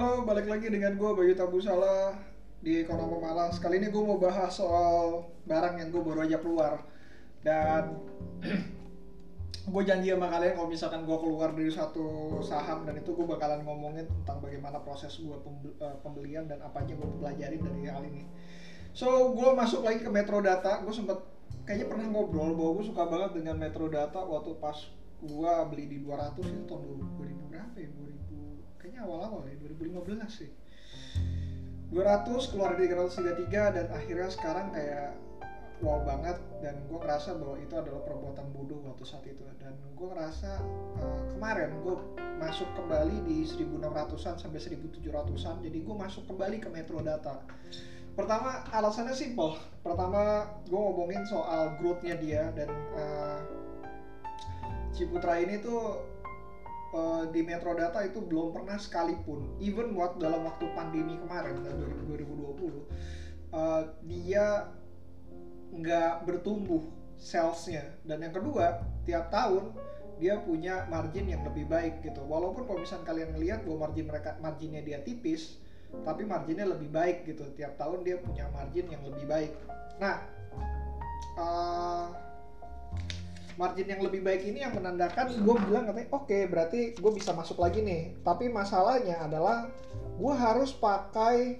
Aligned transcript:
Halo, 0.00 0.24
balik 0.24 0.48
lagi 0.48 0.72
dengan 0.72 0.96
gue 0.96 1.10
Bayu 1.12 1.36
Tabusala 1.36 2.16
di 2.64 2.80
Ekonomi 2.80 3.20
Malas. 3.20 3.60
Kali 3.60 3.76
ini 3.76 3.92
gue 3.92 4.00
mau 4.00 4.16
bahas 4.16 4.48
soal 4.48 5.28
barang 5.44 5.76
yang 5.76 5.92
gue 5.92 6.00
baru 6.00 6.24
aja 6.24 6.40
keluar 6.40 6.80
dan 7.44 8.00
gue 9.76 9.82
janji 9.84 10.08
sama 10.08 10.32
kalian 10.32 10.56
kalau 10.56 10.72
misalkan 10.72 11.04
gue 11.04 11.18
keluar 11.20 11.52
dari 11.52 11.68
satu 11.68 12.40
saham 12.40 12.88
dan 12.88 12.96
itu 12.96 13.12
gue 13.12 13.28
bakalan 13.28 13.60
ngomongin 13.60 14.08
tentang 14.08 14.40
bagaimana 14.40 14.80
proses 14.80 15.20
gue 15.20 15.36
eh, 15.84 15.96
pembelian 16.00 16.48
dan 16.48 16.64
apa 16.64 16.80
aja 16.80 16.96
gue 16.96 17.08
pelajarin 17.20 17.60
dari 17.60 17.92
hal 17.92 18.00
ini. 18.00 18.24
So 18.96 19.36
gue 19.36 19.52
masuk 19.52 19.84
lagi 19.84 20.00
ke 20.00 20.08
Metro 20.08 20.40
Data, 20.40 20.80
gue 20.80 20.94
sempet 20.96 21.20
kayaknya 21.68 21.92
pernah 21.92 22.08
ngobrol 22.08 22.56
bahwa 22.56 22.80
gue 22.80 22.88
suka 22.88 23.04
banget 23.04 23.44
dengan 23.44 23.60
Metro 23.60 23.84
Data 23.92 24.24
waktu 24.24 24.56
pas 24.64 24.80
gue 25.20 25.52
beli 25.68 25.84
di 25.92 26.00
200 26.00 26.40
itu 26.40 26.64
tahun 26.64 26.88
2000 26.88 27.52
berapa 27.52 27.76
ya 27.76 27.88
2000 27.92 28.20
kayaknya 28.90 29.06
awal-awal 29.06 29.46
ya 29.46 29.54
2015 29.54 30.26
sih. 30.26 30.50
200 31.94 32.50
keluar 32.50 32.74
dari 32.74 32.90
333 32.90 33.78
dan 33.78 33.86
akhirnya 33.94 34.30
sekarang 34.34 34.66
kayak 34.74 35.14
wow 35.78 36.02
banget 36.02 36.42
dan 36.58 36.74
gue 36.90 36.98
ngerasa 36.98 37.38
bahwa 37.38 37.54
itu 37.62 37.70
adalah 37.78 38.02
perbuatan 38.02 38.50
bodoh 38.50 38.82
waktu 38.82 39.06
saat 39.06 39.22
itu. 39.30 39.46
Dan 39.62 39.78
gue 39.94 40.08
ngerasa 40.10 40.58
uh, 40.98 41.22
kemarin 41.38 41.70
gue 41.86 41.94
masuk 42.42 42.66
kembali 42.74 43.30
di 43.30 43.46
1600an 43.46 44.42
sampai 44.42 44.58
1700an 44.58 45.62
jadi 45.62 45.78
gue 45.86 45.94
masuk 45.94 46.26
kembali 46.26 46.58
ke 46.58 46.66
Metro 46.74 46.98
Data. 46.98 47.46
Pertama 48.18 48.66
alasannya 48.74 49.14
simple. 49.14 49.54
Pertama 49.86 50.50
gue 50.66 50.80
ngomongin 50.82 51.22
soal 51.30 51.78
growth-nya 51.78 52.18
dia 52.18 52.50
dan 52.58 52.74
uh, 52.98 53.38
Ciputra 54.90 55.38
ini 55.38 55.62
tuh 55.62 56.02
uh, 56.94 57.24
di 57.30 57.40
Metro 57.42 57.72
Data 57.74 58.02
itu 58.02 58.22
belum 58.22 58.54
pernah 58.54 58.76
sekalipun. 58.78 59.58
Even 59.62 59.94
waktu 59.94 60.22
dalam 60.22 60.46
waktu 60.46 60.66
pandemi 60.74 61.18
kemarin 61.18 61.62
2020 61.62 63.50
uh, 63.54 63.82
dia 64.06 64.70
nggak 65.70 66.26
bertumbuh 66.26 66.82
salesnya. 67.18 67.94
Dan 68.02 68.26
yang 68.26 68.34
kedua 68.34 68.82
tiap 69.06 69.30
tahun 69.30 69.74
dia 70.20 70.36
punya 70.44 70.84
margin 70.92 71.32
yang 71.32 71.42
lebih 71.46 71.64
baik 71.70 72.04
gitu. 72.04 72.20
Walaupun 72.26 72.68
kalau 72.68 72.80
misalnya 72.82 73.06
kalian 73.08 73.30
ngelihat 73.34 73.64
bahwa 73.64 73.88
margin 73.88 74.06
mereka 74.06 74.36
marginnya 74.38 74.82
dia 74.84 74.98
tipis 75.00 75.56
tapi 75.90 76.22
marginnya 76.22 76.70
lebih 76.70 76.90
baik 76.92 77.26
gitu. 77.26 77.42
Tiap 77.56 77.74
tahun 77.80 78.06
dia 78.06 78.20
punya 78.20 78.46
margin 78.52 78.86
yang 78.92 79.02
lebih 79.02 79.26
baik. 79.26 79.52
Nah 79.98 80.22
uh, 81.40 82.29
margin 83.56 83.86
yang 83.88 84.02
lebih 84.04 84.20
baik 84.22 84.46
ini 84.46 84.62
yang 84.62 84.74
menandakan 84.76 85.32
gue 85.32 85.54
bilang 85.66 85.88
katanya 85.88 86.08
oke 86.12 86.26
okay, 86.28 86.42
berarti 86.46 86.80
gue 86.94 87.12
bisa 87.14 87.34
masuk 87.34 87.58
lagi 87.58 87.80
nih. 87.82 88.14
Tapi 88.22 88.52
masalahnya 88.52 89.24
adalah 89.24 89.70
gue 90.20 90.34
harus 90.36 90.70
pakai 90.76 91.58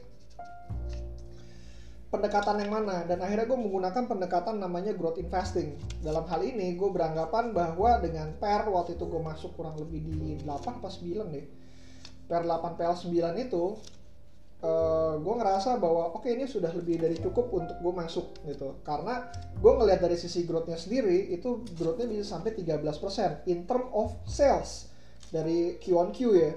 pendekatan 2.10 2.58
yang 2.60 2.70
mana? 2.74 3.06
Dan 3.06 3.22
akhirnya 3.22 3.46
gue 3.46 3.58
menggunakan 3.58 4.04
pendekatan 4.10 4.58
namanya 4.58 4.92
growth 4.92 5.22
investing. 5.22 5.78
Dalam 6.02 6.26
hal 6.26 6.42
ini 6.42 6.74
gue 6.74 6.90
beranggapan 6.90 7.54
bahwa 7.54 8.02
dengan 8.02 8.34
per 8.36 8.66
waktu 8.66 8.98
itu 8.98 9.06
gue 9.06 9.22
masuk 9.22 9.54
kurang 9.54 9.78
lebih 9.78 10.02
di 10.04 10.18
8 10.42 10.82
pas 10.82 10.92
9 10.92 11.30
deh. 11.30 11.46
Per 12.26 12.42
8 12.46 12.78
PL 12.78 12.94
9 12.94 13.46
itu 13.46 13.64
uh, 14.60 14.68
eh, 14.68 15.12
gue 15.20 15.34
ngerasa 15.36 15.76
bahwa 15.80 16.12
oke 16.12 16.24
okay, 16.24 16.36
ini 16.36 16.44
sudah 16.48 16.72
lebih 16.72 17.00
dari 17.00 17.16
cukup 17.16 17.52
untuk 17.52 17.76
gue 17.80 17.92
masuk 17.94 18.26
gitu. 18.46 18.80
Karena 18.86 19.28
gue 19.56 19.72
ngelihat 19.72 20.00
dari 20.04 20.16
sisi 20.16 20.44
growthnya 20.44 20.76
sendiri 20.76 21.32
itu 21.32 21.64
growthnya 21.76 22.08
bisa 22.08 22.36
sampai 22.36 22.56
13% 22.56 23.48
in 23.48 23.68
term 23.68 23.88
of 23.92 24.16
sales 24.28 24.92
dari 25.32 25.80
Q 25.80 25.84
on 25.96 26.10
Q 26.12 26.18
ya. 26.36 26.52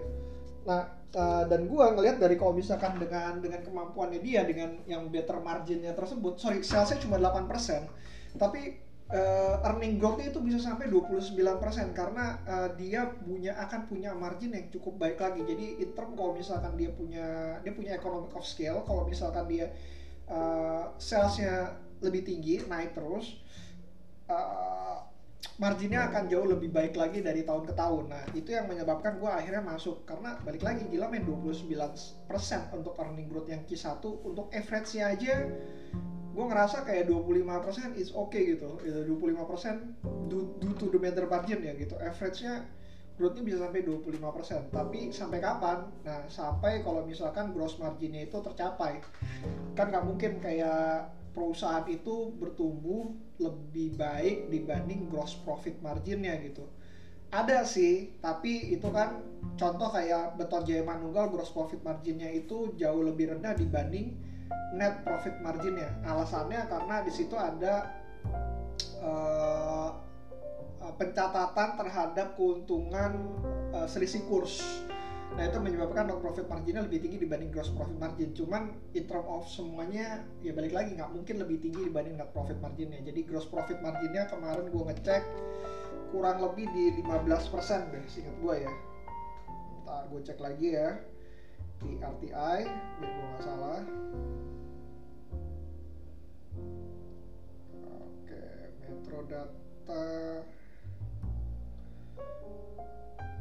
Nah 0.67 1.03
uh, 1.15 1.43
dan 1.47 1.69
gue 1.69 1.85
ngelihat 1.97 2.17
dari 2.17 2.35
kalau 2.35 2.53
misalkan 2.53 2.97
dengan 2.97 3.39
dengan 3.39 3.61
kemampuannya 3.61 4.19
dia 4.19 4.41
dengan 4.43 4.81
yang 4.89 5.07
better 5.07 5.39
marginnya 5.39 5.93
tersebut 5.93 6.41
sorry 6.41 6.61
salesnya 6.65 6.99
cuma 7.01 7.21
8% 7.21 7.47
tapi 8.37 8.81
uh, 9.11 9.55
earning 9.67 9.99
growth 9.99 10.23
itu 10.23 10.39
bisa 10.39 10.59
sampai 10.61 10.87
29% 10.87 11.35
karena 11.91 12.39
uh, 12.47 12.69
dia 12.77 13.09
punya 13.09 13.57
akan 13.59 13.89
punya 13.91 14.15
margin 14.15 14.55
yang 14.55 14.67
cukup 14.71 14.95
baik 15.01 15.19
lagi. 15.19 15.43
Jadi 15.43 15.83
in 15.83 15.91
term 15.91 16.15
kalau 16.15 16.37
misalkan 16.37 16.77
dia 16.79 16.93
punya 16.93 17.57
dia 17.59 17.73
punya 17.75 17.91
economic 17.97 18.31
of 18.31 18.45
scale, 18.47 18.85
kalau 18.87 19.03
misalkan 19.03 19.49
dia 19.49 19.73
uh, 20.29 20.95
salesnya 20.95 21.75
lebih 22.03 22.23
tinggi 22.27 22.63
naik 22.67 22.91
terus 22.95 23.39
uh, 24.27 24.83
marginnya 25.61 26.09
akan 26.09 26.27
jauh 26.31 26.47
lebih 26.49 26.73
baik 26.73 26.97
lagi 26.97 27.21
dari 27.21 27.45
tahun 27.45 27.63
ke 27.69 27.73
tahun. 27.77 28.09
Nah, 28.09 28.23
itu 28.33 28.55
yang 28.55 28.65
menyebabkan 28.65 29.21
gue 29.21 29.29
akhirnya 29.29 29.61
masuk 29.61 30.07
karena 30.07 30.39
balik 30.41 30.63
lagi 30.65 30.87
gila 30.89 31.11
main 31.11 31.23
29% 31.23 32.27
untuk 32.73 32.93
earning 32.97 33.27
growth 33.29 33.49
yang 33.51 33.61
Q1 33.67 34.01
untuk 34.01 34.49
average-nya 34.49 35.13
aja 35.13 35.35
gue 36.33 36.45
ngerasa 36.49 36.81
kayak 36.81 37.05
25% 37.05 37.93
is 38.01 38.09
okay 38.17 38.57
gitu. 38.57 38.81
25% 38.81 40.27
due, 40.27 40.49
due 40.57 40.75
to 40.75 40.89
the 40.89 40.97
matter 40.97 41.29
margin 41.29 41.61
ya 41.61 41.77
gitu. 41.77 41.93
Average-nya 42.01 42.65
growth-nya 43.13 43.43
bisa 43.45 43.57
sampai 43.61 43.85
25% 43.85 44.73
tapi 44.73 45.13
sampai 45.13 45.37
kapan? 45.37 45.85
nah 46.01 46.25
sampai 46.25 46.81
kalau 46.81 47.05
misalkan 47.05 47.53
gross 47.53 47.77
marginnya 47.77 48.25
itu 48.25 48.41
tercapai 48.41 49.05
kan 49.77 49.93
nggak 49.93 50.05
mungkin 50.05 50.41
kayak 50.41 51.13
perusahaan 51.33 51.85
itu 51.89 52.33
bertumbuh 52.41 53.13
lebih 53.41 53.97
baik 53.97 54.49
dibanding 54.49 55.09
gross 55.09 55.37
profit 55.41 55.77
marginnya 55.81 56.37
gitu. 56.41 56.65
Ada 57.33 57.65
sih 57.65 58.17
tapi 58.21 58.73
itu 58.73 58.85
kan 58.93 59.21
contoh 59.57 59.89
kayak 59.89 60.37
Beton 60.37 60.65
Jaya 60.65 60.85
Manunggal 60.85 61.33
gross 61.33 61.49
profit 61.49 61.81
marginnya 61.81 62.29
itu 62.29 62.73
jauh 62.77 63.01
lebih 63.01 63.33
rendah 63.33 63.57
dibanding 63.57 64.13
net 64.73 65.05
profit 65.05 65.37
marginnya. 65.39 65.89
Alasannya 66.03 66.65
karena 66.65 66.95
di 67.05 67.11
situ 67.13 67.37
ada 67.37 67.93
uh, 69.01 69.91
pencatatan 70.97 71.79
terhadap 71.79 72.35
keuntungan 72.35 73.11
uh, 73.71 73.87
selisih 73.87 74.25
kurs. 74.27 74.83
Nah 75.33 75.49
itu 75.49 75.57
menyebabkan 75.57 76.05
net 76.09 76.21
profit 76.21 76.45
marginnya 76.45 76.85
lebih 76.85 77.01
tinggi 77.01 77.17
dibanding 77.25 77.49
gross 77.49 77.73
profit 77.73 77.97
margin. 77.97 78.29
Cuman 78.37 78.73
in 78.93 79.05
term 79.09 79.25
of 79.25 79.45
semuanya 79.49 80.21
ya 80.45 80.53
balik 80.53 80.73
lagi 80.73 80.93
nggak 80.93 81.09
mungkin 81.09 81.35
lebih 81.41 81.57
tinggi 81.61 81.89
dibanding 81.89 82.17
net 82.17 82.29
profit 82.33 82.57
marginnya. 82.61 83.01
Jadi 83.01 83.21
gross 83.25 83.49
profit 83.49 83.81
marginnya 83.81 84.29
kemarin 84.29 84.69
gue 84.69 84.83
ngecek 84.93 85.23
kurang 86.13 86.45
lebih 86.45 86.69
di 86.77 87.01
15% 87.01 87.93
deh 87.93 88.05
singkat 88.05 88.35
gue 88.37 88.55
ya. 88.61 88.73
Ntar 89.83 90.01
gue 90.13 90.19
cek 90.21 90.39
lagi 90.41 90.69
ya 90.77 91.12
di 91.81 91.97
RTI 91.97 92.61
gue 93.01 93.09
nggak 93.09 93.41
salah. 93.41 93.81
data. 99.33 100.03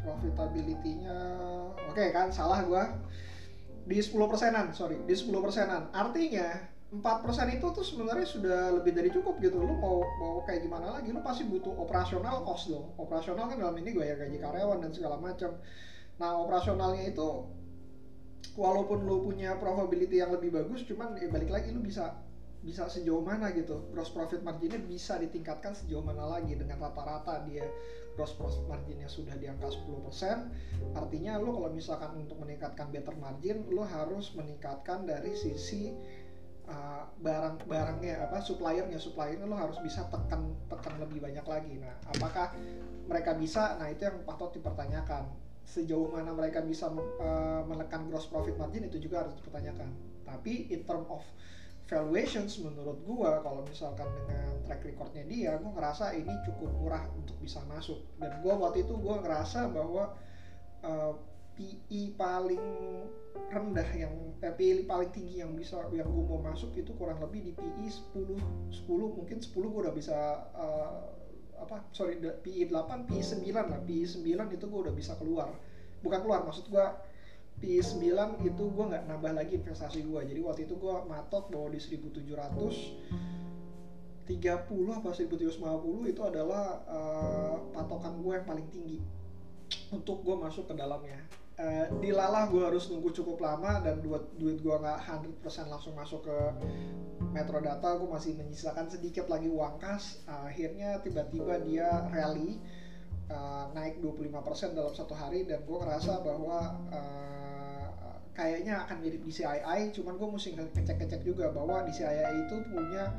Profitability-nya 0.02 1.18
oke 1.86 2.04
kan 2.10 2.28
salah 2.34 2.66
gua. 2.66 2.84
Di 3.82 3.98
10 3.98 4.14
persenan 4.30 4.74
sorry 4.74 4.98
di 5.06 5.14
10 5.14 5.30
persenan. 5.38 5.90
Artinya 5.94 6.70
4 6.92 7.24
persen 7.24 7.46
itu 7.54 7.66
tuh 7.72 7.86
sebenarnya 7.86 8.26
sudah 8.26 8.60
lebih 8.82 8.92
dari 8.94 9.10
cukup 9.14 9.38
gitu. 9.38 9.62
Lu 9.62 9.78
mau 9.78 10.02
mau 10.18 10.42
kayak 10.42 10.66
gimana 10.66 10.98
lagi? 10.98 11.14
Lu 11.14 11.22
pasti 11.22 11.46
butuh 11.46 11.70
operasional 11.78 12.42
cost 12.42 12.70
dong. 12.70 12.90
Operasional 12.98 13.46
kan 13.46 13.58
dalam 13.58 13.78
ini 13.78 13.94
gue 13.94 14.04
ya 14.06 14.18
gaji 14.18 14.38
karyawan 14.42 14.78
dan 14.82 14.90
segala 14.90 15.16
macam 15.18 15.54
nah 16.20 16.36
operasionalnya 16.38 17.08
itu 17.08 17.28
walaupun 18.58 19.06
lu 19.06 19.24
punya 19.24 19.56
probability 19.56 20.20
yang 20.20 20.34
lebih 20.34 20.52
bagus 20.52 20.84
cuman 20.84 21.16
ya 21.16 21.28
balik 21.32 21.48
lagi 21.48 21.72
lu 21.72 21.80
bisa 21.80 22.20
bisa 22.62 22.86
sejauh 22.86 23.20
mana 23.20 23.50
gitu. 23.50 23.90
Gross 23.90 24.14
profit 24.14 24.40
marginnya 24.46 24.78
bisa 24.78 25.18
ditingkatkan 25.18 25.74
sejauh 25.74 26.00
mana 26.00 26.30
lagi. 26.30 26.54
Dengan 26.54 26.78
rata-rata 26.78 27.42
dia 27.44 27.66
gross 28.14 28.38
profit 28.38 28.62
marginnya 28.70 29.10
sudah 29.10 29.34
di 29.34 29.50
angka 29.50 29.72
10% 29.72 30.94
artinya 30.94 31.40
lo 31.40 31.58
kalau 31.58 31.72
misalkan 31.72 32.12
untuk 32.20 32.36
meningkatkan 32.44 32.92
better 32.92 33.16
margin 33.16 33.64
lo 33.72 33.88
harus 33.88 34.36
meningkatkan 34.36 35.08
dari 35.08 35.32
sisi 35.32 35.96
uh, 36.68 37.08
barang 37.18 37.66
barangnya 37.66 38.30
apa 38.30 38.38
suppliernya. 38.38 39.02
Suppliernya 39.02 39.42
lo 39.42 39.58
harus 39.58 39.82
bisa 39.82 40.06
tekan 40.06 40.54
tekan 40.70 41.02
lebih 41.02 41.18
banyak 41.18 41.42
lagi. 41.42 41.82
Nah 41.82 41.98
apakah 42.14 42.54
mereka 43.10 43.34
bisa? 43.34 43.74
Nah 43.82 43.90
itu 43.90 44.06
yang 44.06 44.22
patut 44.22 44.54
dipertanyakan 44.54 45.26
sejauh 45.62 46.10
mana 46.12 46.34
mereka 46.34 46.60
bisa 46.60 46.90
uh, 46.90 47.62
menekan 47.64 48.04
gross 48.10 48.28
profit 48.28 48.58
margin 48.58 48.86
itu 48.86 48.98
juga 49.00 49.24
harus 49.24 49.34
dipertanyakan. 49.38 49.88
Tapi 50.26 50.68
in 50.74 50.84
term 50.84 51.06
of 51.08 51.22
valuations 51.88 52.56
menurut 52.60 52.98
gua 53.04 53.44
kalau 53.44 53.64
misalkan 53.68 54.08
dengan 54.24 54.52
track 54.64 54.82
recordnya 54.84 55.24
dia 55.28 55.56
gua 55.60 55.72
ngerasa 55.76 56.16
ini 56.16 56.32
cukup 56.48 56.70
murah 56.76 57.04
untuk 57.16 57.36
bisa 57.40 57.60
masuk. 57.68 58.00
Dan 58.20 58.42
gua 58.44 58.58
waktu 58.58 58.84
itu 58.84 58.94
gua 58.98 59.20
ngerasa 59.20 59.70
bahwa 59.72 60.12
uh, 60.82 61.12
eh, 61.12 61.14
PE 61.52 62.16
paling 62.16 62.64
rendah 63.52 63.88
yang 63.92 64.14
eh, 64.40 64.52
PE 64.52 64.88
paling 64.88 65.12
tinggi 65.12 65.44
yang 65.44 65.52
bisa 65.52 65.84
yang 65.92 66.08
gua 66.08 66.24
mau 66.36 66.52
masuk 66.52 66.72
itu 66.76 66.92
kurang 66.96 67.20
lebih 67.20 67.48
di 67.48 67.52
PE 67.52 67.86
10 68.16 68.88
10 68.88 68.88
mungkin 68.88 69.38
10 69.40 69.52
gua 69.52 69.80
udah 69.88 69.94
bisa 69.94 70.16
uh, 70.56 71.21
apa 71.58 71.84
sorry 71.92 72.16
PE 72.18 72.70
8 72.70 73.08
PE 73.08 73.22
9 73.42 73.52
lah. 73.52 73.80
PE 73.84 74.04
9 74.20 74.56
itu 74.56 74.64
gua 74.70 74.80
udah 74.88 74.94
bisa 74.94 75.12
keluar. 75.18 75.50
Bukan 76.02 76.18
keluar 76.22 76.46
maksud 76.46 76.70
gua 76.72 76.96
P9 77.62 78.02
itu 78.42 78.64
gue 78.74 78.84
nggak 78.90 79.06
nambah 79.06 79.38
lagi 79.38 79.54
investasi 79.54 80.02
gue 80.02 80.20
jadi 80.26 80.42
waktu 80.42 80.66
itu 80.66 80.74
gue 80.74 80.94
matok 81.06 81.54
bahwa 81.54 81.70
di 81.70 81.78
1730 81.78 82.26
apa 84.98 85.10
1750 85.14 86.10
itu 86.10 86.22
adalah 86.26 86.82
uh, 86.90 87.54
patokan 87.70 88.18
gue 88.18 88.32
yang 88.34 88.46
paling 88.46 88.66
tinggi 88.74 88.98
untuk 89.94 90.26
gue 90.26 90.36
masuk 90.36 90.66
ke 90.72 90.74
dalamnya. 90.74 91.20
Uh, 91.52 91.84
dilalah 92.00 92.48
gue 92.48 92.64
harus 92.64 92.88
nunggu 92.88 93.12
cukup 93.12 93.44
lama 93.44 93.76
dan 93.84 94.00
duit 94.02 94.24
duit 94.40 94.58
gue 94.58 94.72
nggak 94.72 94.98
100% 95.44 95.68
langsung 95.70 95.94
masuk 95.94 96.26
ke 96.26 96.36
Metro 97.32 97.58
Data 97.64 97.96
gue 97.96 98.08
masih 98.08 98.36
menyisakan 98.36 98.92
sedikit 98.92 99.26
lagi 99.26 99.48
uang 99.48 99.80
kas. 99.80 100.20
Akhirnya 100.28 101.00
tiba-tiba 101.00 101.64
dia 101.64 101.88
rally 102.12 102.60
uh, 103.32 103.72
naik 103.72 103.98
25% 104.04 104.76
dalam 104.76 104.92
satu 104.92 105.16
hari 105.16 105.48
dan 105.48 105.64
gue 105.64 105.78
ngerasa 105.80 106.20
bahwa 106.20 106.76
uh, 106.92 107.72
kayaknya 108.36 108.84
akan 108.84 109.00
mirip 109.00 109.24
DCII 109.24 109.92
cuman 109.92 110.16
gue 110.16 110.28
mesti 110.28 110.56
ngecek-ngecek 110.56 111.20
juga 111.24 111.52
bahwa 111.52 111.84
DCII 111.88 112.48
itu 112.48 112.56
punya 112.68 113.12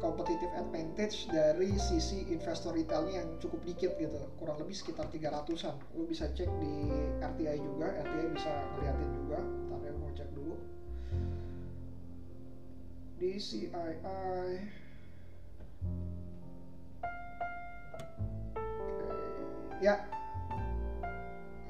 competitive 0.00 0.52
advantage 0.56 1.28
dari 1.28 1.76
sisi 1.76 2.28
investor 2.32 2.72
retailnya 2.72 3.24
yang 3.24 3.28
cukup 3.40 3.60
dikit 3.68 3.92
gitu. 4.00 4.16
Kurang 4.40 4.56
lebih 4.60 4.72
sekitar 4.72 5.08
300an 5.12 5.76
lo 5.96 6.04
bisa 6.08 6.28
cek 6.32 6.48
di 6.60 6.74
RTI 7.20 7.60
juga 7.60 7.92
RTI 8.08 8.26
bisa 8.32 8.52
ngeliatin 8.76 9.10
juga. 9.16 9.38
Ya 9.84 9.92
mau 9.96 10.12
cek 10.12 10.28
dulu 10.32 10.56
DCII 13.20 13.70
ya. 19.80 19.96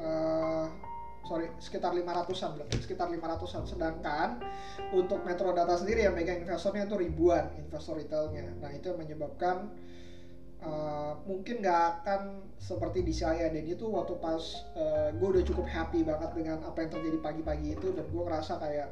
Uh, 0.01 0.67
sorry 1.29 1.47
sekitar 1.63 1.93
500-an 1.95 2.57
berarti 2.59 2.77
sekitar 2.83 3.07
500-an 3.13 3.63
sedangkan 3.69 4.29
untuk 4.97 5.23
Metro 5.23 5.53
Data 5.53 5.77
sendiri 5.77 6.09
yang 6.09 6.17
megang 6.17 6.43
investornya 6.43 6.89
itu 6.89 6.97
ribuan 6.99 7.55
investor 7.59 8.01
retailnya. 8.01 8.51
Nah 8.59 8.71
itu 8.73 8.91
yang 8.91 8.99
menyebabkan 8.99 9.71
uh, 10.65 11.21
mungkin 11.29 11.61
nggak 11.61 12.03
akan 12.03 12.51
seperti 12.59 13.05
di 13.05 13.15
saya 13.15 13.53
dan 13.53 13.63
itu 13.63 13.87
waktu 13.87 14.17
pas 14.19 14.43
uh, 14.75 15.13
gue 15.15 15.29
udah 15.39 15.45
cukup 15.45 15.67
happy 15.69 16.03
banget 16.03 16.31
dengan 16.35 16.65
apa 16.67 16.83
yang 16.83 16.91
terjadi 16.99 17.19
pagi-pagi 17.21 17.69
itu 17.79 17.93
dan 17.95 18.07
gue 18.09 18.23
ngerasa 18.25 18.59
kayak 18.59 18.89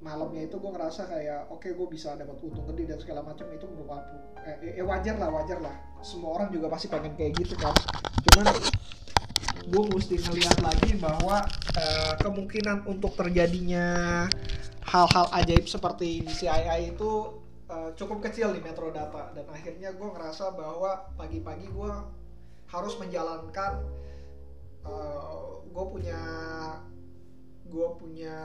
malamnya 0.00 0.48
itu 0.48 0.56
gue 0.56 0.70
ngerasa 0.72 1.12
kayak 1.12 1.52
oke 1.52 1.60
okay, 1.60 1.76
gue 1.76 1.88
bisa 1.92 2.16
dapat 2.16 2.40
untung 2.40 2.64
gede 2.72 2.88
dan 2.88 2.98
segala 2.98 3.20
macam 3.20 3.44
itu 3.52 3.68
merupakan 3.68 4.04
eh, 4.48 4.80
eh 4.80 4.84
wajar 4.84 5.20
lah 5.20 5.28
wajar 5.28 5.60
lah. 5.60 5.76
Semua 6.00 6.40
orang 6.40 6.48
juga 6.48 6.72
pasti 6.72 6.88
pengen 6.88 7.12
kayak 7.20 7.36
gitu 7.36 7.52
kan. 7.60 7.76
Cuman 8.24 8.46
gue 9.70 9.82
mesti 9.92 10.16
ngeliat 10.16 10.58
lagi 10.64 10.96
bahwa 10.96 11.44
uh, 11.76 12.12
kemungkinan 12.16 12.88
untuk 12.88 13.12
terjadinya 13.12 14.24
hal-hal 14.88 15.28
ajaib 15.36 15.68
seperti 15.68 16.24
di 16.24 16.32
CII 16.32 16.96
itu 16.96 17.10
uh, 17.68 17.92
cukup 17.92 18.24
kecil 18.24 18.56
di 18.56 18.64
Metro 18.64 18.88
Data. 18.88 19.36
Dan 19.36 19.44
akhirnya 19.52 19.92
gue 19.92 20.08
ngerasa 20.08 20.56
bahwa 20.56 21.12
pagi-pagi 21.20 21.68
gue 21.68 21.92
harus 22.72 22.96
menjalankan 22.96 23.84
uh, 24.88 25.60
gue 25.60 25.84
punya 25.92 26.20
gue 27.70 27.88
punya 27.96 28.36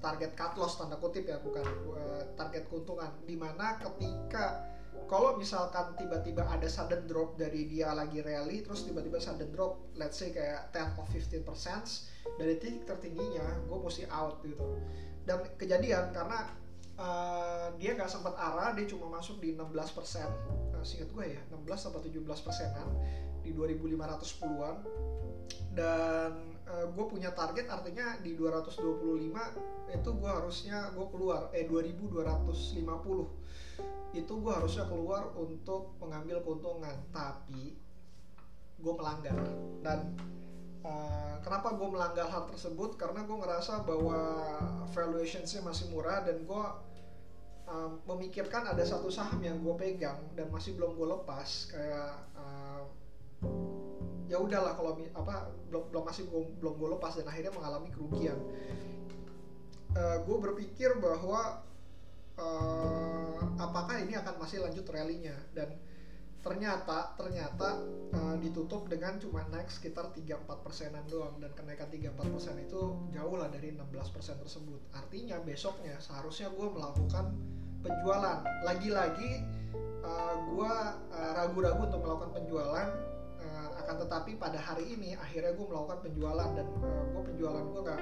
target 0.00 0.32
cut 0.32 0.56
loss 0.56 0.80
tanda 0.80 0.96
kutip 0.96 1.28
ya 1.28 1.36
bukan 1.38 1.64
uh, 1.92 2.24
target 2.34 2.64
keuntungan. 2.66 3.12
Di 3.28 3.36
mana 3.36 3.76
ketika 3.76 4.72
kalau 5.04 5.36
misalkan 5.36 5.92
tiba-tiba 6.00 6.48
ada 6.48 6.64
sudden 6.64 7.04
drop 7.04 7.36
dari 7.36 7.68
dia 7.68 7.92
lagi 7.92 8.24
rally 8.24 8.64
terus 8.64 8.88
tiba-tiba 8.88 9.20
sudden 9.20 9.52
drop 9.52 9.92
let's 10.00 10.16
say 10.16 10.32
kayak 10.32 10.72
10 10.72 10.96
or 10.96 11.06
15 11.12 11.44
percent 11.44 11.84
dari 12.40 12.56
titik 12.56 12.88
tertingginya 12.88 13.44
gue 13.68 13.78
mesti 13.78 14.08
out 14.08 14.40
gitu. 14.40 14.64
Dan 15.28 15.44
kejadian 15.60 16.08
karena 16.16 16.48
uh, 16.96 17.68
dia 17.76 17.92
nggak 17.92 18.08
sempat 18.08 18.32
arah 18.40 18.72
dia 18.72 18.88
cuma 18.88 19.12
masuk 19.12 19.44
di 19.44 19.52
16 19.52 19.76
persen. 19.92 20.28
Uh, 20.72 20.80
singkat 20.80 21.12
gue 21.12 21.24
ya 21.36 21.40
16 21.52 21.68
sampai 21.76 22.00
17 22.08 22.24
persenan 22.24 22.88
di 23.44 23.52
2510-an 23.52 24.76
dan 25.76 26.53
uh, 26.68 26.86
gue 26.88 27.04
punya 27.08 27.32
target 27.32 27.68
artinya 27.68 28.16
di 28.20 28.36
225 28.36 29.92
itu 29.92 30.10
gue 30.16 30.30
harusnya 30.30 30.90
gue 30.92 31.06
keluar 31.12 31.50
eh 31.52 31.68
2250 31.68 32.84
itu 34.14 34.30
gue 34.30 34.52
harusnya 34.54 34.86
keluar 34.86 35.34
untuk 35.34 35.98
mengambil 35.98 36.38
keuntungan 36.46 36.94
tapi 37.10 37.74
gue 38.78 38.94
melanggar. 38.94 39.34
Dan 39.82 40.14
uh, 40.86 41.40
kenapa 41.40 41.74
gue 41.74 41.88
melanggar 41.88 42.28
hal 42.30 42.46
tersebut? 42.52 43.00
Karena 43.00 43.26
gue 43.26 43.34
ngerasa 43.34 43.82
bahwa 43.82 44.20
valuationsnya 44.92 45.64
masih 45.64 45.90
murah 45.90 46.22
dan 46.22 46.46
gue 46.46 46.64
uh, 47.66 47.90
memikirkan 48.06 48.68
ada 48.68 48.84
satu 48.84 49.08
saham 49.08 49.40
yang 49.40 49.58
gue 49.64 49.74
pegang 49.74 50.20
dan 50.36 50.52
masih 50.52 50.76
belum 50.76 50.94
gue 50.94 51.08
lepas 51.10 51.72
kayak 51.72 52.12
uh, 52.36 52.84
ya 54.34 54.42
udahlah 54.42 54.74
kalau 54.74 54.98
apa 55.14 55.46
belum 55.70 55.94
belum 55.94 56.02
masih 56.10 56.26
belum 56.58 56.74
gue 56.74 56.88
lepas 56.98 57.14
dan 57.14 57.30
akhirnya 57.30 57.54
mengalami 57.54 57.88
kerugian. 57.94 58.34
Uh, 59.94 60.18
gue 60.26 60.36
berpikir 60.42 60.90
bahwa 60.98 61.62
uh, 62.34 63.38
apakah 63.62 64.02
ini 64.02 64.18
akan 64.18 64.34
masih 64.42 64.58
lanjut 64.66 64.82
rallynya? 64.90 65.38
Dan 65.54 65.78
ternyata 66.42 67.14
ternyata 67.14 67.78
uh, 68.10 68.34
ditutup 68.42 68.90
dengan 68.90 69.22
cuma 69.22 69.46
naik 69.54 69.70
sekitar 69.70 70.10
3-4 70.10 70.66
persenan 70.66 71.06
doang. 71.06 71.38
Dan 71.38 71.54
kenaikan 71.54 71.86
3-4 71.86 72.34
persen 72.34 72.58
itu 72.58 73.06
jauh 73.14 73.38
lah 73.38 73.46
dari 73.54 73.70
16 73.70 73.86
persen 74.10 74.34
tersebut. 74.42 74.82
Artinya 74.98 75.38
besoknya 75.46 75.94
seharusnya 76.02 76.50
gue 76.50 76.68
melakukan 76.74 77.30
penjualan. 77.86 78.42
Lagi-lagi 78.66 79.46
uh, 80.02 80.34
gue 80.42 80.74
uh, 81.14 81.30
ragu-ragu 81.38 81.86
untuk 81.86 82.02
melakukan 82.02 82.34
penjualan 82.34 83.13
akan 83.94 84.10
tetapi 84.10 84.34
pada 84.34 84.58
hari 84.58 84.98
ini 84.98 85.14
akhirnya 85.14 85.54
gue 85.54 85.66
melakukan 85.70 86.02
penjualan 86.02 86.50
dan 86.58 86.66
uh, 86.82 87.04
gue 87.14 87.22
penjualan 87.30 87.62
gue 87.62 87.82
gak 87.86 88.00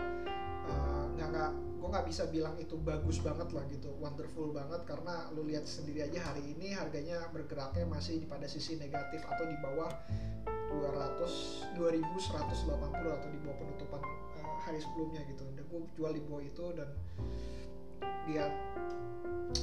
nggak 1.12 1.28
uh, 1.28 1.32
nggak 1.36 1.50
gue 1.52 1.88
nggak 1.92 2.06
bisa 2.08 2.22
bilang 2.32 2.54
itu 2.56 2.78
bagus 2.80 3.20
banget 3.20 3.52
lah 3.52 3.64
gitu 3.68 3.92
wonderful 4.00 4.48
banget. 4.56 4.80
Karena 4.88 5.28
lu 5.36 5.44
lihat 5.44 5.68
sendiri 5.68 6.08
aja 6.08 6.32
hari 6.32 6.56
ini 6.56 6.72
harganya 6.72 7.28
bergeraknya 7.28 7.84
masih 7.84 8.24
pada 8.24 8.48
sisi 8.48 8.80
negatif 8.80 9.20
atau 9.28 9.44
di 9.44 9.56
bawah 9.60 9.92
200 10.72 11.76
2180 11.76 12.72
atau 12.88 13.28
di 13.28 13.38
bawah 13.44 13.56
penutupan 13.60 14.00
uh, 14.40 14.56
hari 14.64 14.80
sebelumnya 14.80 15.20
gitu. 15.28 15.44
Dan 15.52 15.64
gue 15.68 15.80
jual 15.92 16.12
di 16.16 16.22
bawah 16.24 16.40
itu 16.40 16.66
dan 16.72 16.88
dia 18.24 18.48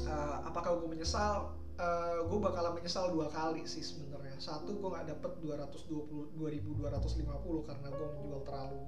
uh, 0.06 0.46
apakah 0.46 0.78
gue 0.78 0.94
menyesal 0.94 1.58
uh, 1.80 2.28
gue 2.28 2.40
bakalan 2.44 2.76
menyesal 2.76 3.10
dua 3.16 3.32
kali 3.32 3.64
sih 3.64 3.82
sebenarnya. 3.82 4.36
Satu 4.38 4.76
gue 4.76 4.90
nggak 4.92 5.16
dapet 5.16 5.32
220 5.42 6.36
2250 6.36 7.68
karena 7.68 7.88
gue 7.90 8.08
menjual 8.20 8.42
terlalu 8.44 8.80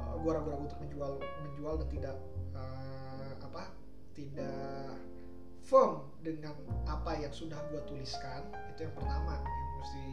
uh, 0.00 0.14
gue 0.18 0.30
ragu-ragu 0.32 0.64
untuk 0.64 0.80
menjual 0.80 1.12
menjual 1.44 1.74
dan 1.84 1.88
tidak 1.92 2.16
tidak 4.18 4.98
firm 5.62 6.02
dengan 6.26 6.58
apa 6.90 7.14
yang 7.22 7.30
sudah 7.30 7.56
gue 7.70 7.78
tuliskan. 7.86 8.50
Itu 8.74 8.90
yang 8.90 8.94
pertama 8.98 9.38
yang 9.38 9.72
mesti 9.78 10.04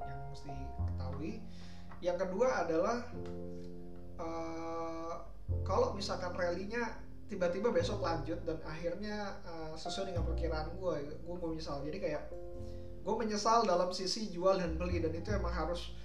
yang 0.00 0.20
mesti 0.32 0.50
ketahui. 0.88 1.32
Yang 2.00 2.16
kedua 2.24 2.64
adalah 2.64 2.98
uh, 4.16 5.14
kalau 5.68 5.92
misalkan 5.92 6.32
rallynya 6.32 6.96
tiba-tiba 7.28 7.68
besok 7.68 8.00
lanjut 8.00 8.40
dan 8.48 8.58
akhirnya 8.64 9.36
uh, 9.44 9.59
sesuai 9.76 10.14
dengan 10.14 10.24
perkiraan 10.26 10.72
gue 10.74 10.94
gue 11.20 11.34
mau 11.34 11.50
menyesal 11.50 11.82
jadi 11.84 11.98
kayak 11.98 12.22
gue 13.00 13.14
menyesal 13.16 13.64
dalam 13.64 13.90
sisi 13.90 14.28
jual 14.28 14.60
dan 14.60 14.76
beli 14.76 15.00
dan 15.00 15.12
itu 15.16 15.32
emang 15.32 15.52
harus 15.52 15.96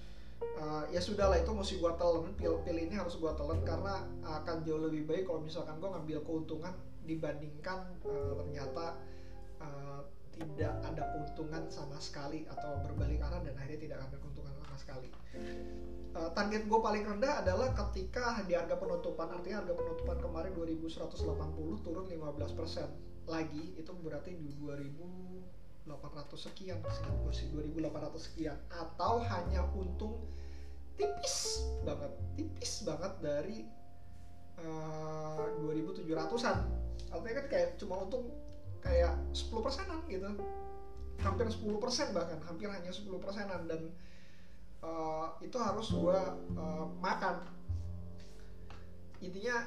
uh, 0.59 0.87
ya 0.91 1.03
sudah 1.03 1.31
lah 1.31 1.37
itu 1.39 1.51
mesti 1.51 1.75
gue 1.79 1.91
telan 1.99 2.31
pil 2.39 2.59
pil 2.63 2.77
ini 2.79 2.95
harus 2.95 3.19
gue 3.19 3.31
telan 3.35 3.59
karena 3.67 4.03
akan 4.23 4.63
jauh 4.63 4.79
lebih 4.79 5.07
baik 5.07 5.27
kalau 5.27 5.43
misalkan 5.43 5.75
gue 5.79 5.89
ngambil 5.91 6.19
keuntungan 6.23 6.73
dibandingkan 7.05 7.85
uh, 8.07 8.33
ternyata 8.39 8.85
uh, 9.61 10.01
tidak 10.35 10.73
ada 10.83 11.03
keuntungan 11.15 11.63
sama 11.71 11.95
sekali 11.99 12.43
atau 12.51 12.83
berbalik 12.83 13.23
arah 13.23 13.39
dan 13.39 13.55
akhirnya 13.55 13.79
tidak 13.87 13.99
ada 14.03 14.17
keuntungan 14.19 14.51
sama 14.59 14.75
sekali. 14.75 15.07
Uh, 16.15 16.31
target 16.35 16.67
gue 16.67 16.79
paling 16.79 17.03
rendah 17.07 17.39
adalah 17.43 17.71
ketika 17.71 18.39
di 18.43 18.55
harga 18.55 18.75
penutupan 18.75 19.31
artinya 19.31 19.63
harga 19.63 19.75
penutupan 19.75 20.17
kemarin 20.19 20.51
2180 20.55 21.83
turun 21.83 22.05
15% 22.07 23.14
lagi 23.25 23.73
itu 23.77 23.91
berarti 24.01 24.37
di 24.37 24.53
2800 24.61 25.89
sekian 26.37 26.77
seingat 26.85 27.15
gue 27.21 27.33
sih 27.33 27.47
2800 27.53 28.17
sekian. 28.21 28.57
Atau 28.69 29.21
hanya 29.25 29.65
untung 29.73 30.21
tipis 30.95 31.67
banget 31.83 32.11
tipis 32.39 32.87
banget 32.87 33.13
dari 33.19 33.67
uh, 34.63 35.43
2700an 35.59 36.63
artinya 37.11 37.35
kan 37.43 37.47
kayak 37.51 37.69
cuma 37.79 38.07
untung 38.07 38.31
kayak 38.83 39.13
10 39.33 39.65
persenan 39.65 39.99
gitu. 40.07 40.29
Hampir 41.23 41.47
10 41.47 41.83
persen 41.83 42.07
bahkan 42.13 42.37
hampir 42.45 42.69
hanya 42.69 42.91
10 42.91 43.07
persenan. 43.17 43.65
Dan 43.65 43.81
uh, 44.85 45.33
itu 45.41 45.57
harus 45.57 45.89
gue 45.89 46.19
uh, 46.59 46.85
makan. 47.01 47.41
Intinya 49.23 49.65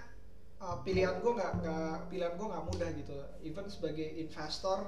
uh, 0.63 0.77
pilihan 0.83 1.19
gue 1.23 1.33
nggak 1.33 1.53
nggak 1.63 1.97
pilihan 2.11 2.35
gue 2.35 2.47
nggak 2.47 2.65
mudah 2.67 2.89
gitu. 2.95 3.17
Even 3.47 3.67
sebagai 3.71 4.07
investor 4.19 4.79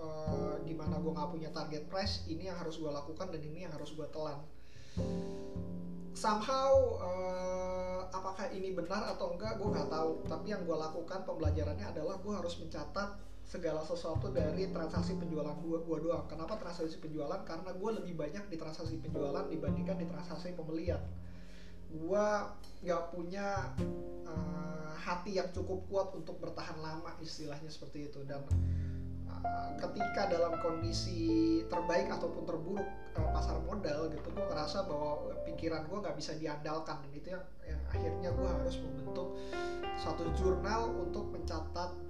uh, 0.00 0.56
di 0.64 0.72
mana 0.72 0.96
gue 1.00 1.12
nggak 1.12 1.30
punya 1.30 1.50
target 1.52 1.84
price 1.88 2.24
ini 2.28 2.48
yang 2.48 2.56
harus 2.56 2.80
gue 2.80 2.90
lakukan 2.90 3.28
dan 3.28 3.40
ini 3.40 3.68
yang 3.68 3.72
harus 3.72 3.92
gue 3.92 4.06
telan. 4.12 4.40
Somehow 6.10 7.00
uh, 7.00 8.00
apakah 8.10 8.50
ini 8.50 8.74
benar 8.74 9.06
atau 9.14 9.36
enggak 9.36 9.56
gue 9.60 9.68
nggak 9.68 9.88
tahu. 9.88 10.24
Tapi 10.26 10.46
yang 10.52 10.62
gue 10.64 10.76
lakukan 10.76 11.24
pembelajarannya 11.28 11.86
adalah 11.96 12.16
gue 12.18 12.34
harus 12.34 12.56
mencatat 12.60 13.28
segala 13.50 13.82
sesuatu 13.82 14.30
dari 14.30 14.70
transaksi 14.70 15.18
penjualan 15.18 15.56
gue 15.58 15.78
gue 15.82 15.96
doang. 16.02 16.24
Kenapa 16.30 16.54
transaksi 16.58 17.02
penjualan? 17.02 17.42
Karena 17.42 17.70
gue 17.74 17.90
lebih 18.02 18.14
banyak 18.14 18.46
di 18.46 18.56
transaksi 18.58 18.98
penjualan 18.98 19.46
dibandingkan 19.50 19.96
di 19.98 20.06
transaksi 20.06 20.54
pembelian 20.54 21.02
gue 21.90 22.26
nggak 22.80 23.02
punya 23.12 23.74
uh, 24.24 24.92
hati 24.96 25.36
yang 25.36 25.50
cukup 25.50 25.84
kuat 25.90 26.08
untuk 26.16 26.38
bertahan 26.38 26.78
lama 26.80 27.12
istilahnya 27.20 27.68
seperti 27.68 28.08
itu. 28.08 28.22
Dan 28.24 28.40
uh, 29.28 29.70
ketika 29.78 30.30
dalam 30.30 30.56
kondisi 30.62 31.60
terbaik 31.66 32.08
ataupun 32.08 32.46
terburuk 32.46 32.88
uh, 33.18 33.28
pasar 33.34 33.58
modal 33.66 34.08
gitu 34.08 34.28
gue 34.30 34.44
ngerasa 34.46 34.86
bahwa 34.86 35.34
pikiran 35.44 35.84
gue 35.90 35.98
nggak 35.98 36.16
bisa 36.16 36.32
diandalkan. 36.38 37.02
Dan 37.04 37.12
itu 37.12 37.28
yang, 37.34 37.44
yang 37.66 37.80
akhirnya 37.90 38.30
gue 38.32 38.48
harus 38.48 38.76
membentuk 38.80 39.28
satu 40.00 40.24
jurnal 40.38 40.94
untuk 40.96 41.28
mencatat 41.34 42.09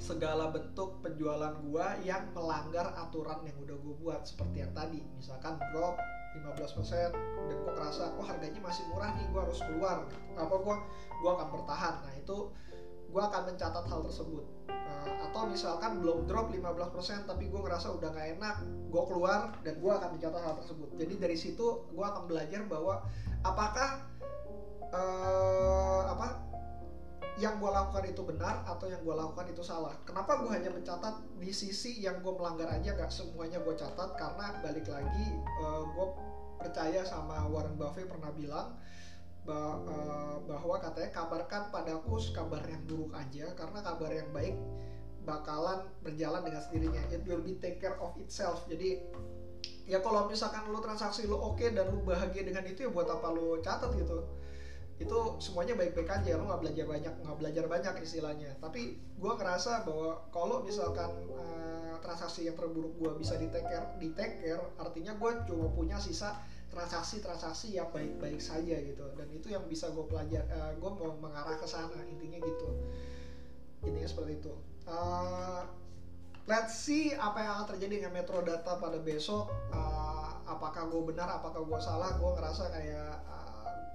segala 0.00 0.50
bentuk 0.50 0.98
penjualan 1.04 1.54
gua 1.68 1.94
yang 2.02 2.26
melanggar 2.34 2.90
aturan 2.98 3.44
yang 3.46 3.54
udah 3.62 3.76
gue 3.78 3.94
buat 4.00 4.22
seperti 4.26 4.66
yang 4.66 4.72
tadi. 4.74 5.04
Misalkan 5.14 5.60
drop 5.70 6.00
15% 6.34 7.14
dan 7.50 7.56
gue 7.58 7.72
kerasa 7.74 8.14
oh 8.14 8.24
harganya 8.26 8.62
masih 8.62 8.86
murah 8.90 9.10
nih 9.18 9.26
gue 9.30 9.40
harus 9.40 9.60
keluar. 9.62 10.06
Apa 10.38 10.54
gue 10.56 10.76
gue 11.20 11.30
akan 11.30 11.48
bertahan. 11.54 11.94
Nah 12.06 12.14
itu 12.18 12.50
gue 13.10 13.22
akan 13.22 13.42
mencatat 13.50 13.84
hal 13.86 14.00
tersebut. 14.06 14.44
Uh, 14.70 15.14
atau 15.30 15.46
misalkan 15.46 16.02
belum 16.02 16.26
drop 16.26 16.50
15% 16.50 17.30
tapi 17.30 17.46
gue 17.46 17.60
ngerasa 17.62 17.94
udah 17.94 18.10
gak 18.10 18.28
enak 18.38 18.56
gue 18.90 19.02
keluar 19.06 19.54
dan 19.62 19.74
gue 19.78 19.92
akan 19.92 20.08
mencatat 20.18 20.42
hal 20.42 20.54
tersebut. 20.58 20.88
Jadi 20.98 21.14
dari 21.18 21.36
situ 21.38 21.86
gue 21.90 22.04
akan 22.06 22.26
belajar 22.26 22.66
bahwa 22.66 23.02
apakah 23.46 24.06
uh, 24.90 26.02
apa 26.10 26.49
yang 27.40 27.56
gue 27.56 27.70
lakukan 27.72 28.04
itu 28.04 28.22
benar 28.22 28.60
atau 28.68 28.86
yang 28.86 29.00
gue 29.00 29.14
lakukan 29.16 29.48
itu 29.48 29.64
salah. 29.64 29.96
Kenapa 30.04 30.36
gue 30.44 30.50
hanya 30.52 30.68
mencatat 30.68 31.40
di 31.40 31.50
sisi 31.50 32.04
yang 32.04 32.20
gue 32.20 32.32
melanggar 32.36 32.68
aja, 32.68 32.92
gak 32.92 33.08
semuanya 33.08 33.58
gue 33.64 33.72
catat 33.72 34.14
karena 34.20 34.60
balik 34.60 34.86
lagi 34.86 35.26
uh, 35.64 35.82
gue 35.88 36.06
percaya 36.60 37.00
sama 37.08 37.48
Warren 37.48 37.80
Buffett 37.80 38.04
pernah 38.04 38.28
bilang 38.36 38.76
bah, 39.48 39.80
uh, 39.88 40.36
bahwa 40.44 40.76
katanya 40.76 41.10
kabarkan 41.16 41.72
padaku 41.72 42.20
kabar 42.36 42.60
yang 42.68 42.84
buruk 42.84 43.16
aja 43.16 43.48
karena 43.56 43.80
kabar 43.80 44.12
yang 44.12 44.28
baik 44.36 44.54
bakalan 45.24 45.88
berjalan 46.04 46.44
dengan 46.44 46.60
sendirinya. 46.60 47.02
It 47.08 47.24
will 47.24 47.40
be 47.40 47.56
take 47.56 47.80
care 47.80 47.96
of 47.96 48.12
itself. 48.20 48.68
Jadi 48.68 49.00
ya 49.88 49.98
kalau 50.04 50.28
misalkan 50.28 50.68
lo 50.68 50.78
transaksi 50.78 51.26
lo 51.26 51.40
oke 51.40 51.58
okay 51.58 51.72
dan 51.72 51.88
lo 51.88 52.04
bahagia 52.04 52.44
dengan 52.44 52.62
itu 52.68 52.86
ya 52.86 52.90
buat 52.92 53.08
apa 53.08 53.32
lo 53.32 53.58
catat 53.58 53.90
gitu 53.96 54.22
itu 55.00 55.18
semuanya 55.40 55.72
baik-baik 55.80 56.12
aja 56.12 56.36
lo 56.36 56.44
nggak 56.44 56.60
belajar 56.60 56.84
banyak 56.84 57.14
nggak 57.24 57.38
belajar 57.40 57.64
banyak 57.64 57.94
istilahnya. 58.04 58.52
Tapi 58.60 59.00
gue 59.00 59.32
ngerasa 59.32 59.88
bahwa 59.88 60.28
kalau 60.28 60.60
misalkan 60.60 61.08
uh, 61.32 61.96
transaksi 62.04 62.44
yang 62.44 62.54
terburuk 62.54 62.92
gue 63.00 63.10
bisa 63.16 63.40
di 63.40 63.48
take 63.48 63.64
care 63.64 63.96
di 63.96 64.12
take 64.12 64.44
care 64.44 64.60
artinya 64.76 65.16
gue 65.16 65.30
cuma 65.48 65.72
punya 65.72 65.96
sisa 65.96 66.36
transaksi-transaksi 66.68 67.80
yang 67.80 67.88
baik-baik 67.88 68.44
saja 68.44 68.76
gitu. 68.76 69.02
Dan 69.16 69.32
itu 69.32 69.48
yang 69.48 69.64
bisa 69.64 69.88
gue 69.88 70.04
pelajar 70.04 70.44
uh, 70.52 70.68
eh, 70.68 70.72
gue 70.76 70.90
mau 70.92 71.16
mengarah 71.16 71.56
ke 71.56 71.64
sana 71.64 71.96
intinya 72.04 72.36
gitu. 72.36 72.68
Intinya 73.88 74.04
seperti 74.04 74.36
itu. 74.36 74.52
Uh, 74.84 75.64
let's 76.44 76.76
see 76.76 77.16
apa 77.16 77.40
yang 77.40 77.64
terjadi 77.64 78.04
dengan 78.04 78.12
Metro 78.20 78.44
Data 78.44 78.76
pada 78.76 79.00
besok. 79.00 79.48
Uh, 79.72 80.28
apakah 80.44 80.92
gue 80.92 81.02
benar 81.08 81.40
apakah 81.40 81.64
gue 81.64 81.80
salah 81.80 82.20
gue 82.20 82.30
ngerasa 82.36 82.68
kayak 82.68 83.16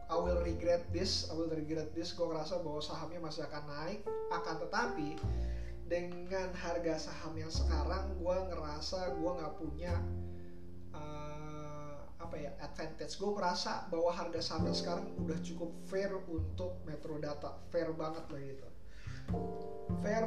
I 0.05 0.17
will 0.21 0.37
regret 0.45 0.85
this, 0.93 1.25
I 1.29 1.33
will 1.33 1.49
regret 1.49 1.89
this. 1.97 2.13
Gue 2.13 2.29
ngerasa 2.29 2.61
bahwa 2.61 2.77
sahamnya 2.77 3.17
masih 3.17 3.41
akan 3.49 3.63
naik, 3.65 4.05
akan 4.29 4.55
tetapi 4.61 5.09
dengan 5.89 6.49
harga 6.53 7.09
saham 7.09 7.33
yang 7.37 7.49
sekarang, 7.49 8.13
gue 8.17 8.37
ngerasa 8.53 9.17
gue 9.17 9.31
nggak 9.37 9.53
punya 9.57 9.93
uh, 10.93 11.97
apa 12.21 12.35
ya 12.37 12.53
advantage. 12.61 13.17
Gue 13.17 13.33
merasa 13.33 13.89
bahwa 13.89 14.13
harga 14.13 14.41
saham 14.45 14.69
yang 14.69 14.77
sekarang 14.77 15.05
udah 15.25 15.37
cukup 15.41 15.73
fair 15.89 16.13
untuk 16.29 16.77
Metro 16.85 17.17
Data, 17.17 17.57
fair 17.73 17.89
banget 17.93 18.25
lah 18.29 18.41
gitu. 18.41 18.67
Fair 20.05 20.25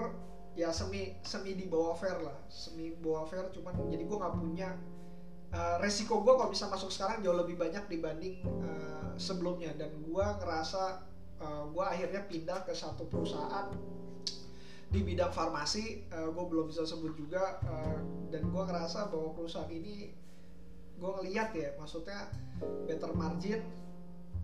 ya 0.58 0.75
semi 0.75 1.14
semi 1.23 1.54
di 1.54 1.70
bawah 1.70 1.94
fair 1.94 2.18
lah, 2.18 2.35
semi 2.50 2.99
bawah 2.99 3.30
fair. 3.30 3.47
Cuman 3.54 3.78
jadi 3.94 4.02
gue 4.02 4.18
nggak 4.18 4.35
punya 4.35 4.75
uh, 5.52 5.76
resiko 5.81 6.21
gue 6.21 6.35
kalau 6.35 6.50
bisa 6.50 6.69
masuk 6.69 6.93
sekarang 6.93 7.25
jauh 7.25 7.37
lebih 7.37 7.57
banyak 7.57 7.85
dibanding 7.88 8.45
uh, 8.45 9.14
sebelumnya. 9.17 9.73
Dan 9.76 9.97
gue 10.02 10.26
ngerasa 10.43 10.83
uh, 11.40 11.45
eh, 11.45 11.62
gue 11.73 11.85
akhirnya 11.85 12.23
pindah 12.26 12.59
ke 12.67 12.73
satu 12.75 13.07
perusahaan 13.09 13.73
di 14.88 15.00
bidang 15.05 15.33
farmasi. 15.33 16.09
Uh, 16.12 16.28
gue 16.33 16.45
belum 16.49 16.69
bisa 16.69 16.85
sebut 16.85 17.14
juga 17.17 17.61
uh, 17.64 17.99
dan 18.28 18.49
gue 18.49 18.62
ngerasa 18.62 19.09
bahwa 19.09 19.33
perusahaan 19.37 19.71
ini 19.71 20.12
gue 20.99 21.11
ngeliat 21.23 21.55
ya 21.55 21.78
maksudnya 21.78 22.26
better 22.90 23.14
margin 23.14 23.62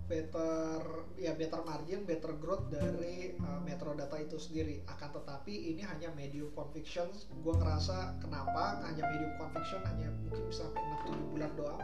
better 0.04 0.84
ya 1.16 1.32
better 1.32 1.64
margin, 1.64 2.04
better 2.04 2.37
growth 2.37 2.68
dari 2.68 3.32
uh, 3.40 3.61
Metro 3.64 3.96
Data 3.96 4.20
itu 4.20 4.37
sendiri. 4.37 4.84
Akan 4.84 5.08
tetapi 5.16 5.73
ini 5.73 5.80
hanya 5.80 6.12
medium 6.12 6.52
conviction. 6.52 7.08
Gue 7.40 7.54
ngerasa 7.56 8.20
kenapa 8.20 8.84
hanya 8.84 9.08
medium 9.08 9.32
conviction 9.40 9.80
hanya 9.88 10.12
mungkin 10.12 10.44
sampai 10.52 10.80
6-7 11.08 11.32
bulan 11.32 11.50
doang. 11.56 11.82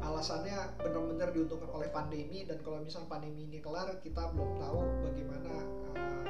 Alasannya 0.00 0.56
benar-benar 0.80 1.32
diuntungkan 1.32 1.70
oleh 1.72 1.88
pandemi 1.92 2.44
dan 2.48 2.60
kalau 2.64 2.80
misalnya 2.80 3.08
pandemi 3.12 3.44
ini 3.48 3.60
kelar 3.60 3.92
kita 4.00 4.32
belum 4.32 4.56
tahu 4.60 4.80
bagaimana 5.04 5.54
uh, 5.96 6.24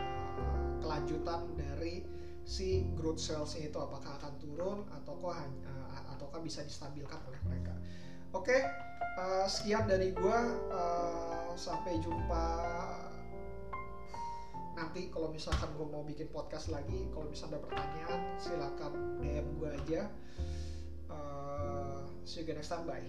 kelanjutan 0.82 1.40
dari 1.54 2.04
si 2.44 2.84
growth 2.92 3.22
salesnya 3.22 3.72
itu 3.72 3.78
apakah 3.80 4.20
akan 4.20 4.32
turun 4.36 4.78
ataukah 4.92 5.48
uh, 5.64 6.12
ataukah 6.12 6.42
bisa 6.44 6.60
distabilkan 6.66 7.18
oleh 7.30 7.40
mereka. 7.48 7.74
Oke, 8.34 8.50
okay, 8.50 8.62
uh, 9.14 9.46
sekian 9.46 9.86
dari 9.86 10.10
gue. 10.10 10.38
Uh, 10.74 11.54
sampai 11.54 12.02
jumpa 12.02 12.46
nanti 14.74 15.06
kalau 15.06 15.30
misalkan 15.30 15.70
gue 15.78 15.86
mau 15.86 16.02
bikin 16.02 16.26
podcast 16.34 16.66
lagi 16.70 17.06
kalau 17.14 17.30
misalnya 17.30 17.62
ada 17.62 17.66
pertanyaan 17.70 18.20
silakan 18.42 18.92
DM 19.22 19.46
gue 19.58 19.70
aja 19.70 20.02
uh, 21.14 22.02
see 22.26 22.42
you 22.42 22.54
next 22.54 22.74
time 22.74 22.82
bye 22.82 23.06